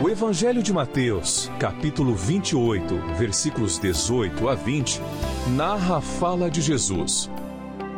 O 0.00 0.08
Evangelho 0.08 0.62
de 0.62 0.72
Mateus, 0.72 1.50
capítulo 1.58 2.14
28, 2.14 3.16
versículos 3.16 3.78
18 3.78 4.48
a 4.48 4.54
20, 4.54 5.00
narra 5.48 5.98
a 5.98 6.00
fala 6.00 6.50
de 6.50 6.62
Jesus. 6.62 7.30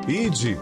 Ide, 0.08 0.58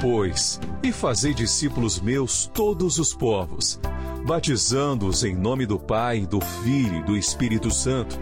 pois, 0.00 0.60
e 0.82 0.90
fazei 0.90 1.32
discípulos 1.32 2.00
meus 2.00 2.46
todos 2.46 2.98
os 2.98 3.14
povos 3.14 3.80
batizando-os 4.24 5.24
em 5.24 5.34
nome 5.34 5.66
do 5.66 5.78
Pai, 5.78 6.26
do 6.26 6.40
Filho 6.40 6.98
e 6.98 7.02
do 7.02 7.16
Espírito 7.16 7.70
Santo, 7.70 8.18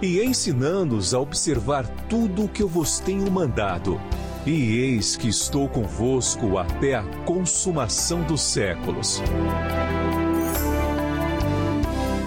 e 0.00 0.20
ensinando-os 0.22 1.14
a 1.14 1.20
observar 1.20 1.86
tudo 2.08 2.44
o 2.44 2.48
que 2.48 2.62
eu 2.62 2.68
vos 2.68 3.00
tenho 3.00 3.30
mandado. 3.30 4.00
E 4.46 4.76
eis 4.78 5.16
que 5.16 5.28
estou 5.28 5.68
convosco 5.68 6.58
até 6.58 6.94
a 6.94 7.02
consumação 7.24 8.22
dos 8.22 8.40
séculos. 8.40 9.20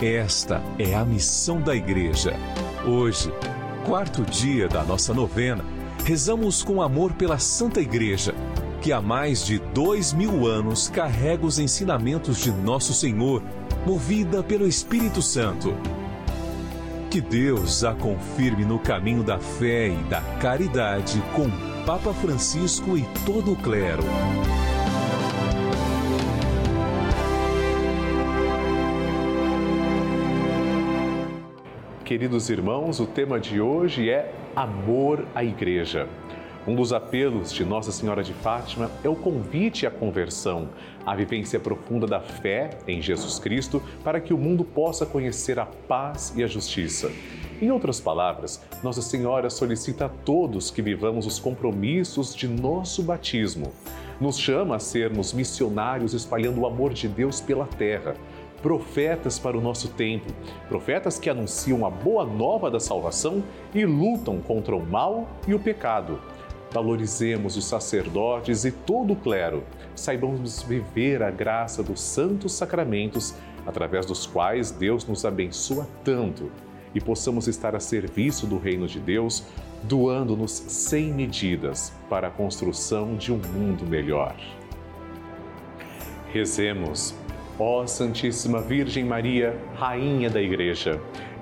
Esta 0.01 0.63
é 0.79 0.95
a 0.95 1.05
missão 1.05 1.61
da 1.61 1.75
Igreja. 1.75 2.33
Hoje, 2.87 3.31
quarto 3.85 4.23
dia 4.23 4.67
da 4.67 4.83
nossa 4.83 5.13
novena, 5.13 5.63
rezamos 6.03 6.63
com 6.63 6.81
amor 6.81 7.13
pela 7.13 7.37
Santa 7.37 7.79
Igreja 7.79 8.33
que 8.81 8.91
há 8.91 8.99
mais 8.99 9.45
de 9.45 9.59
dois 9.59 10.11
mil 10.11 10.47
anos 10.47 10.89
carrega 10.89 11.45
os 11.45 11.59
ensinamentos 11.59 12.39
de 12.39 12.51
Nosso 12.51 12.95
Senhor, 12.95 13.43
movida 13.85 14.41
pelo 14.41 14.67
Espírito 14.67 15.21
Santo. 15.21 15.75
Que 17.11 17.21
Deus 17.21 17.83
a 17.83 17.93
confirme 17.93 18.65
no 18.65 18.79
caminho 18.79 19.21
da 19.21 19.37
fé 19.37 19.89
e 19.89 20.03
da 20.05 20.21
caridade 20.39 21.21
com 21.35 21.47
Papa 21.85 22.11
Francisco 22.11 22.97
e 22.97 23.03
todo 23.23 23.51
o 23.51 23.55
clero. 23.55 24.03
Queridos 32.11 32.49
irmãos, 32.49 32.99
o 32.99 33.07
tema 33.07 33.39
de 33.39 33.61
hoje 33.61 34.09
é 34.09 34.33
Amor 34.53 35.25
à 35.33 35.45
Igreja. 35.45 36.09
Um 36.67 36.75
dos 36.75 36.91
apelos 36.91 37.53
de 37.53 37.63
Nossa 37.63 37.89
Senhora 37.89 38.21
de 38.21 38.33
Fátima 38.33 38.91
é 39.01 39.07
o 39.07 39.15
convite 39.15 39.87
à 39.87 39.89
conversão, 39.89 40.67
à 41.05 41.15
vivência 41.15 41.57
profunda 41.57 42.05
da 42.05 42.19
fé 42.19 42.71
em 42.85 43.01
Jesus 43.01 43.39
Cristo, 43.39 43.81
para 44.03 44.19
que 44.19 44.33
o 44.33 44.37
mundo 44.37 44.65
possa 44.65 45.05
conhecer 45.05 45.57
a 45.57 45.65
paz 45.65 46.33
e 46.35 46.43
a 46.43 46.47
justiça. 46.47 47.09
Em 47.61 47.71
outras 47.71 48.01
palavras, 48.01 48.61
Nossa 48.83 49.01
Senhora 49.01 49.49
solicita 49.49 50.07
a 50.07 50.09
todos 50.09 50.69
que 50.69 50.81
vivamos 50.81 51.25
os 51.25 51.39
compromissos 51.39 52.35
de 52.35 52.45
nosso 52.45 53.01
batismo. 53.03 53.71
Nos 54.19 54.37
chama 54.37 54.75
a 54.75 54.79
sermos 54.79 55.31
missionários 55.31 56.13
espalhando 56.13 56.59
o 56.59 56.65
amor 56.67 56.91
de 56.91 57.07
Deus 57.07 57.39
pela 57.39 57.65
terra 57.65 58.17
profetas 58.61 59.39
para 59.39 59.57
o 59.57 59.61
nosso 59.61 59.89
tempo, 59.89 60.31
profetas 60.67 61.17
que 61.17 61.29
anunciam 61.29 61.85
a 61.85 61.89
boa 61.89 62.25
nova 62.25 62.69
da 62.69 62.79
salvação 62.79 63.43
e 63.73 63.85
lutam 63.85 64.39
contra 64.39 64.75
o 64.75 64.85
mal 64.85 65.27
e 65.47 65.53
o 65.53 65.59
pecado. 65.59 66.19
Valorizemos 66.71 67.57
os 67.57 67.65
sacerdotes 67.65 68.63
e 68.63 68.71
todo 68.71 69.13
o 69.13 69.15
clero. 69.15 69.63
Saibamos 69.93 70.63
viver 70.63 71.21
a 71.21 71.29
graça 71.29 71.83
dos 71.83 71.99
santos 71.99 72.53
sacramentos, 72.53 73.33
através 73.65 74.05
dos 74.05 74.25
quais 74.25 74.71
Deus 74.71 75.05
nos 75.05 75.25
abençoa 75.25 75.87
tanto, 76.03 76.49
e 76.95 77.01
possamos 77.01 77.47
estar 77.47 77.75
a 77.75 77.79
serviço 77.79 78.47
do 78.47 78.57
reino 78.57 78.87
de 78.87 78.99
Deus, 78.99 79.43
doando-nos 79.83 80.51
sem 80.51 81.11
medidas 81.11 81.91
para 82.09 82.27
a 82.27 82.31
construção 82.31 83.15
de 83.15 83.33
um 83.33 83.37
mundo 83.37 83.85
melhor. 83.85 84.35
Rezemos, 86.31 87.13
ó 87.61 87.85
Santíssima 87.85 88.59
Virgem 88.59 89.05
Maria, 89.05 89.55
Rainha 89.75 90.29
da 90.29 90.41
Igreja 90.41 90.99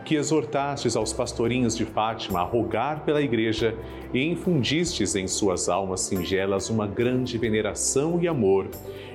que 0.09 0.15
exortastes 0.15 0.95
aos 0.95 1.13
pastorinhos 1.13 1.77
de 1.77 1.85
Fátima 1.85 2.39
a 2.39 2.43
rogar 2.43 3.05
pela 3.05 3.21
Igreja 3.21 3.75
e 4.11 4.23
infundistes 4.25 5.15
em 5.15 5.27
suas 5.27 5.69
almas 5.69 6.01
singelas 6.01 6.67
uma 6.71 6.87
grande 6.87 7.37
veneração 7.37 8.19
e 8.19 8.27
amor, 8.27 8.67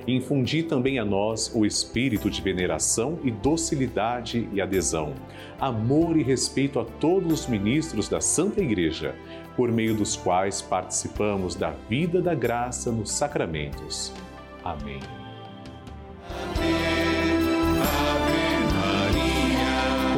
infundi 0.07 0.63
também 0.63 0.97
a 0.97 1.03
nós 1.03 1.51
o 1.53 1.65
espírito 1.65 2.29
de 2.29 2.41
veneração 2.41 3.19
e 3.25 3.29
docilidade 3.29 4.47
e 4.53 4.61
adesão, 4.61 5.13
amor 5.59 6.15
e 6.15 6.23
respeito 6.23 6.79
a 6.79 6.85
todos 6.85 7.41
os 7.41 7.47
ministros 7.47 8.07
da 8.07 8.21
Santa 8.21 8.61
Igreja, 8.61 9.15
por 9.57 9.69
meio 9.73 9.95
dos 9.95 10.15
quais 10.15 10.61
participamos 10.61 11.55
da 11.55 11.71
vida 11.89 12.21
da 12.21 12.33
graça 12.33 12.89
nos 12.89 13.11
sacramentos. 13.11 14.13
Amém. 14.63 15.24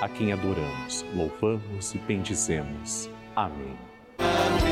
a 0.00 0.08
quem 0.08 0.32
adoramos, 0.32 1.04
louvamos 1.14 1.94
e 1.94 1.98
bendizemos. 1.98 3.08
Amém. 3.34 3.76
Ave, 4.18 4.66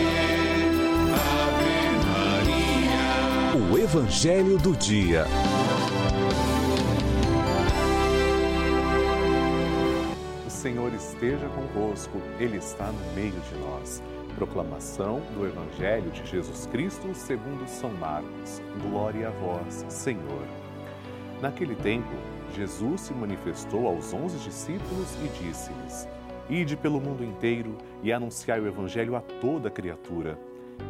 Maria. 2.08 3.72
O 3.72 3.78
Evangelho 3.78 4.58
do 4.58 4.76
Dia. 4.76 5.24
O 10.46 10.50
Senhor 10.50 10.92
esteja 10.92 11.48
convosco, 11.48 12.20
Ele 12.38 12.58
está 12.58 12.86
no 12.86 13.14
meio 13.14 13.32
de 13.32 13.56
nós. 13.60 14.02
Proclamação 14.36 15.22
do 15.34 15.46
Evangelho 15.46 16.10
de 16.10 16.26
Jesus 16.26 16.66
Cristo 16.66 17.14
segundo 17.14 17.66
São 17.68 17.90
Marcos. 17.92 18.60
Glória 18.82 19.28
a 19.28 19.30
vós, 19.30 19.86
Senhor. 19.88 20.44
Naquele 21.40 21.74
tempo, 21.76 22.10
Jesus 22.54 23.00
se 23.02 23.12
manifestou 23.12 23.88
aos 23.88 24.12
onze 24.12 24.38
discípulos 24.38 25.14
e 25.24 25.44
disse-lhes: 25.44 26.08
Ide 26.48 26.76
pelo 26.76 27.00
mundo 27.00 27.24
inteiro 27.24 27.76
e 28.02 28.12
anunciai 28.12 28.60
o 28.60 28.66
Evangelho 28.66 29.16
a 29.16 29.20
toda 29.20 29.70
criatura. 29.70 30.38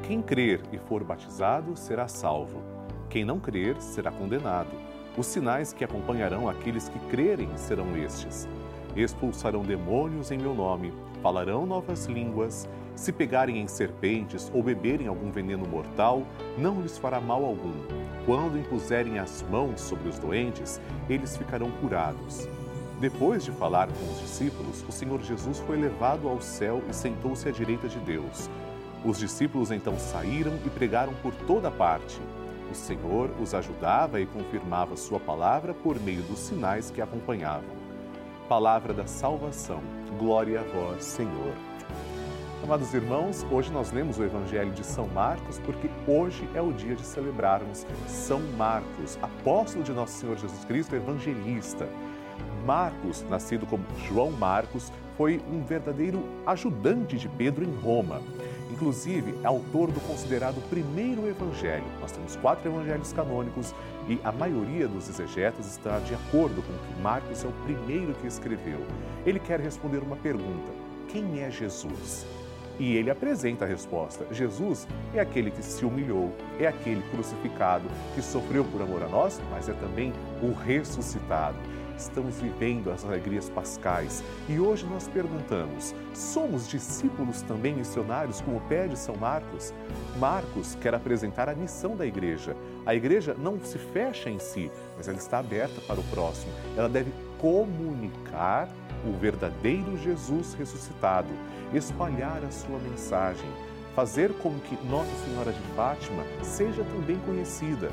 Quem 0.02 0.20
crer 0.20 0.60
e 0.72 0.78
for 0.78 1.02
batizado 1.02 1.76
será 1.76 2.06
salvo. 2.06 2.62
Quem 3.08 3.24
não 3.24 3.40
crer 3.40 3.80
será 3.80 4.10
condenado. 4.10 4.70
Os 5.16 5.26
sinais 5.26 5.72
que 5.72 5.84
acompanharão 5.84 6.48
aqueles 6.48 6.88
que 6.88 6.98
crerem 7.08 7.48
serão 7.56 7.96
estes: 7.96 8.48
expulsarão 8.96 9.62
demônios 9.62 10.30
em 10.30 10.38
meu 10.38 10.54
nome, 10.54 10.92
falarão 11.22 11.64
novas 11.64 12.06
línguas, 12.06 12.68
se 12.94 13.12
pegarem 13.12 13.58
em 13.58 13.66
serpentes 13.66 14.50
ou 14.54 14.62
beberem 14.62 15.06
algum 15.06 15.30
veneno 15.30 15.66
mortal, 15.66 16.22
não 16.58 16.80
lhes 16.80 16.98
fará 16.98 17.20
mal 17.20 17.44
algum. 17.44 18.03
Quando 18.26 18.58
impuserem 18.58 19.18
as 19.18 19.42
mãos 19.50 19.82
sobre 19.82 20.08
os 20.08 20.18
doentes, 20.18 20.80
eles 21.10 21.36
ficarão 21.36 21.70
curados. 21.72 22.48
Depois 22.98 23.44
de 23.44 23.50
falar 23.50 23.88
com 23.88 24.12
os 24.12 24.20
discípulos, 24.20 24.82
o 24.88 24.92
Senhor 24.92 25.20
Jesus 25.20 25.58
foi 25.60 25.76
levado 25.76 26.26
ao 26.26 26.40
céu 26.40 26.82
e 26.88 26.94
sentou-se 26.94 27.46
à 27.46 27.52
direita 27.52 27.86
de 27.86 27.98
Deus. 27.98 28.48
Os 29.04 29.18
discípulos 29.18 29.70
então 29.70 29.98
saíram 29.98 30.54
e 30.64 30.70
pregaram 30.70 31.12
por 31.22 31.34
toda 31.46 31.70
parte. 31.70 32.18
O 32.70 32.74
Senhor 32.74 33.30
os 33.38 33.52
ajudava 33.52 34.18
e 34.20 34.26
confirmava 34.26 34.96
Sua 34.96 35.20
palavra 35.20 35.74
por 35.74 36.00
meio 36.00 36.22
dos 36.22 36.38
sinais 36.38 36.90
que 36.90 37.02
acompanhavam. 37.02 37.76
Palavra 38.48 38.94
da 38.94 39.06
salvação. 39.06 39.82
Glória 40.18 40.60
a 40.60 40.62
vós, 40.62 41.04
Senhor. 41.04 41.52
Amados 42.62 42.94
irmãos, 42.94 43.44
hoje 43.50 43.70
nós 43.70 43.92
lemos 43.92 44.18
o 44.18 44.24
Evangelho 44.24 44.72
de 44.72 44.82
São 44.82 45.06
Marcos 45.08 45.58
porque 45.58 45.86
hoje 46.06 46.48
é 46.54 46.60
o 46.60 46.72
dia 46.72 46.94
de 46.94 47.04
celebrarmos 47.04 47.86
São 48.06 48.40
Marcos, 48.56 49.18
apóstolo 49.22 49.84
de 49.84 49.92
nosso 49.92 50.18
Senhor 50.18 50.36
Jesus 50.36 50.64
Cristo, 50.64 50.94
evangelista. 50.94 51.88
Marcos, 52.64 53.24
nascido 53.28 53.66
como 53.66 53.84
João 54.06 54.30
Marcos, 54.30 54.90
foi 55.16 55.40
um 55.50 55.62
verdadeiro 55.62 56.22
ajudante 56.46 57.16
de 57.16 57.28
Pedro 57.28 57.64
em 57.64 57.74
Roma. 57.76 58.20
Inclusive, 58.72 59.34
é 59.42 59.46
autor 59.46 59.90
do 59.92 60.00
considerado 60.00 60.60
primeiro 60.68 61.28
evangelho. 61.28 61.84
Nós 62.00 62.10
temos 62.10 62.34
quatro 62.36 62.68
evangelhos 62.68 63.12
canônicos 63.12 63.72
e 64.08 64.18
a 64.24 64.32
maioria 64.32 64.88
dos 64.88 65.08
exegetas 65.08 65.66
está 65.66 65.98
de 66.00 66.14
acordo 66.14 66.62
com 66.62 66.72
que 66.72 67.00
Marcos 67.00 67.44
é 67.44 67.46
o 67.46 67.52
primeiro 67.64 68.14
que 68.14 68.26
escreveu. 68.26 68.80
Ele 69.24 69.38
quer 69.38 69.60
responder 69.60 69.98
uma 69.98 70.16
pergunta: 70.16 70.72
quem 71.08 71.40
é 71.40 71.50
Jesus? 71.50 72.26
E 72.78 72.96
ele 72.96 73.10
apresenta 73.10 73.64
a 73.64 73.68
resposta: 73.68 74.26
Jesus 74.30 74.86
é 75.14 75.20
aquele 75.20 75.50
que 75.50 75.62
se 75.62 75.84
humilhou, 75.84 76.32
é 76.58 76.66
aquele 76.66 77.02
crucificado, 77.10 77.88
que 78.14 78.22
sofreu 78.22 78.64
por 78.64 78.82
amor 78.82 79.02
a 79.02 79.08
nós, 79.08 79.40
mas 79.50 79.68
é 79.68 79.72
também 79.74 80.12
o 80.42 80.52
ressuscitado 80.52 81.58
estamos 81.96 82.40
vivendo 82.40 82.90
as 82.90 83.04
alegrias 83.04 83.48
pascais 83.48 84.22
e 84.48 84.58
hoje 84.58 84.86
nós 84.86 85.08
perguntamos: 85.08 85.94
somos 86.12 86.68
discípulos 86.68 87.42
também 87.42 87.74
missionários, 87.74 88.40
como 88.40 88.60
pede 88.62 88.98
São 88.98 89.16
Marcos? 89.16 89.72
Marcos 90.18 90.74
quer 90.80 90.94
apresentar 90.94 91.48
a 91.48 91.54
missão 91.54 91.96
da 91.96 92.06
igreja. 92.06 92.56
A 92.86 92.94
igreja 92.94 93.34
não 93.38 93.58
se 93.60 93.78
fecha 93.78 94.28
em 94.28 94.38
si, 94.38 94.70
mas 94.96 95.08
ela 95.08 95.16
está 95.16 95.38
aberta 95.38 95.80
para 95.86 95.98
o 95.98 96.04
próximo. 96.04 96.52
Ela 96.76 96.88
deve 96.88 97.10
comunicar 97.38 98.68
o 99.06 99.12
verdadeiro 99.12 99.96
Jesus 99.98 100.54
ressuscitado, 100.54 101.28
espalhar 101.72 102.44
a 102.44 102.50
sua 102.50 102.78
mensagem, 102.78 103.48
fazer 103.94 104.32
com 104.34 104.58
que 104.60 104.76
Nossa 104.86 105.10
Senhora 105.24 105.52
de 105.52 105.62
Fátima 105.74 106.24
seja 106.42 106.84
também 106.84 107.18
conhecida. 107.20 107.90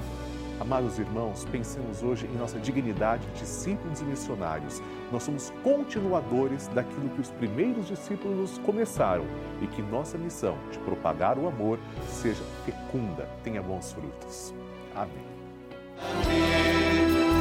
Amados 0.59 0.99
irmãos, 0.99 1.45
pensemos 1.51 2.03
hoje 2.03 2.27
em 2.27 2.37
nossa 2.37 2.59
dignidade 2.59 3.25
de 3.27 3.39
discípulos 3.39 3.99
e 3.99 4.03
missionários. 4.03 4.81
Nós 5.11 5.23
somos 5.23 5.51
continuadores 5.63 6.67
daquilo 6.67 7.09
que 7.09 7.21
os 7.21 7.31
primeiros 7.31 7.87
discípulos 7.87 8.59
começaram 8.59 9.25
e 9.61 9.67
que 9.67 9.81
nossa 9.81 10.17
missão 10.19 10.57
de 10.71 10.77
propagar 10.79 11.39
o 11.39 11.47
amor 11.47 11.79
seja 12.07 12.43
fecunda, 12.63 13.27
tenha 13.43 13.61
bons 13.61 13.91
frutos. 13.91 14.53
Amém. 14.95 15.31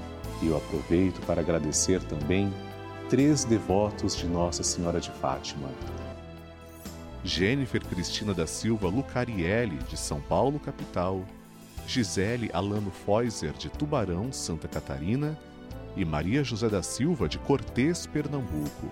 E 0.41 0.47
eu 0.47 0.57
aproveito 0.57 1.19
para 1.25 1.41
agradecer 1.41 2.01
também 2.03 2.51
três 3.09 3.43
devotos 3.43 4.15
de 4.15 4.25
Nossa 4.25 4.63
Senhora 4.63 4.99
de 4.99 5.11
Fátima. 5.11 5.69
Jennifer 7.23 7.83
Cristina 7.85 8.33
da 8.33 8.47
Silva 8.47 8.87
Lucarielli, 8.87 9.77
de 9.87 9.97
São 9.97 10.19
Paulo, 10.21 10.59
capital. 10.59 11.23
Gisele 11.85 12.49
Alano 12.53 12.91
Feuser, 12.91 13.53
de 13.53 13.69
Tubarão, 13.69 14.31
Santa 14.31 14.67
Catarina, 14.67 15.37
e 15.95 16.05
Maria 16.05 16.43
José 16.43 16.69
da 16.69 16.81
Silva, 16.81 17.27
de 17.27 17.37
Cortês, 17.37 18.07
Pernambuco. 18.07 18.91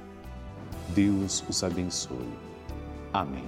Deus 0.90 1.44
os 1.48 1.64
abençoe. 1.64 2.34
Amém. 3.14 3.48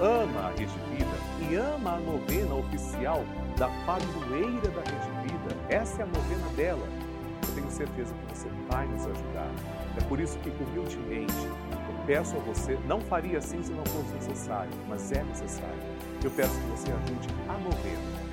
ama 0.00 0.48
a 0.48 0.48
Rede 0.50 0.72
Vida 0.90 1.50
e 1.50 1.54
ama 1.54 1.94
a 1.94 2.00
novena 2.00 2.54
oficial 2.54 3.24
da 3.56 3.68
padroeira 3.86 4.68
da 4.68 4.80
Rede 4.80 5.10
Vida. 5.22 5.56
Essa 5.68 6.02
é 6.02 6.04
a 6.04 6.06
novena 6.06 6.48
dela. 6.56 6.86
Eu 7.46 7.54
tenho 7.54 7.70
certeza 7.70 8.14
que 8.14 8.34
você 8.34 8.48
vai 8.70 8.86
nos 8.86 9.06
ajudar. 9.06 9.50
É 9.96 10.04
por 10.04 10.18
isso 10.18 10.38
que, 10.38 10.50
humildemente, 10.50 11.34
eu 11.34 12.06
peço 12.06 12.36
a 12.36 12.40
você, 12.40 12.78
não 12.86 13.00
faria 13.00 13.38
assim 13.38 13.62
se 13.62 13.72
não 13.72 13.84
fosse 13.86 14.14
necessário, 14.14 14.72
mas 14.88 15.12
é 15.12 15.22
necessário. 15.22 15.78
Eu 16.22 16.30
peço 16.30 16.58
que 16.58 16.66
você 16.66 16.90
ajude 16.90 17.28
a 17.48 17.52
novena. 17.52 18.24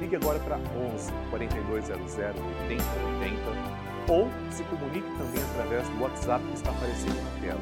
Ligue 0.00 0.16
agora 0.16 0.38
para 0.40 0.56
11 0.56 1.12
4200 1.30 2.14
8080 2.16 3.86
ou 4.08 4.28
se 4.50 4.62
comunique 4.64 5.08
também 5.16 5.42
através 5.50 5.88
do 5.88 6.02
WhatsApp 6.02 6.44
que 6.44 6.54
está 6.54 6.70
aparecendo 6.70 7.16
na 7.22 7.40
tela. 7.40 7.60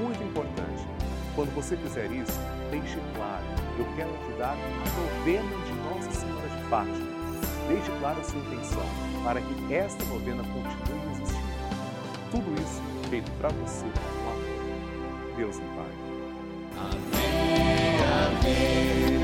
Muito 0.00 0.22
importante, 0.22 0.86
quando 1.34 1.54
você 1.54 1.76
fizer 1.76 2.10
isso, 2.12 2.38
deixe 2.70 2.98
claro, 3.14 3.44
eu 3.78 3.86
quero 3.96 4.10
ajudar 4.22 4.52
a 4.52 5.00
novena 5.00 5.64
de 5.64 5.72
Nossa 5.72 6.10
Senhora 6.20 6.48
de 6.48 6.62
Fátima. 6.68 7.14
Deixe 7.68 7.90
clara 7.98 8.20
a 8.20 8.24
sua 8.24 8.40
intenção 8.40 8.86
para 9.24 9.40
que 9.40 9.74
esta 9.74 10.04
novena 10.04 10.42
continue 10.42 11.12
existindo. 11.12 11.54
Tudo 12.30 12.54
isso 12.60 12.82
feito 13.08 13.30
para 13.38 13.48
você 13.50 13.84
com 13.84 14.30
amor. 14.30 15.36
Deus 15.36 15.58
me 15.58 15.66
Pai. 15.68 16.04
Amém, 16.76 17.98
amém. 18.38 19.23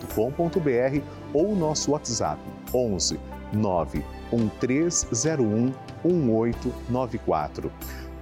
pelavida.redevida.com.br 0.07 1.01
ou 1.33 1.55
nosso 1.55 1.91
WhatsApp 1.91 2.41
11 2.73 3.19
91301 3.53 5.73
1894. 6.03 7.71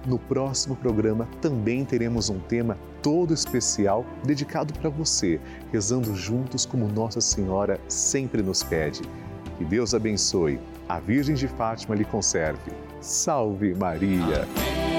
No 0.06 0.18
próximo 0.18 0.76
programa 0.76 1.28
também 1.40 1.84
teremos 1.84 2.30
um 2.30 2.38
tema 2.38 2.78
todo 3.02 3.34
especial 3.34 4.06
dedicado 4.24 4.72
para 4.74 4.88
você, 4.88 5.40
rezando 5.72 6.14
juntos 6.14 6.64
como 6.64 6.88
Nossa 6.88 7.20
Senhora 7.20 7.80
sempre 7.86 8.42
nos 8.42 8.62
pede. 8.62 9.02
Que 9.58 9.64
Deus 9.64 9.92
abençoe 9.94 10.58
a 10.88 10.98
Virgem 10.98 11.34
de 11.34 11.46
Fátima 11.46 11.94
lhe 11.94 12.04
conserve. 12.04 12.72
Salve 13.00 13.74
Maria! 13.74 14.48
Amém. 14.56 14.89